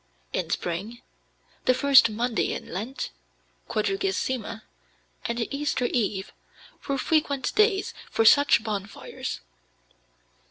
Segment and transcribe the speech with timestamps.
[0.33, 0.99] In spring,
[1.65, 3.11] the first Monday in Lent
[3.69, 4.63] (Quadrigesima)
[5.25, 6.33] and Easter Eve
[6.87, 9.41] were frequent days for such bonfires.